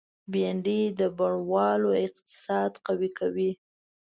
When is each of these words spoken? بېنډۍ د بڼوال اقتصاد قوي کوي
بېنډۍ 0.31 0.81
د 0.99 1.01
بڼوال 1.17 1.81
اقتصاد 2.05 2.71
قوي 2.85 3.09
کوي 3.19 3.51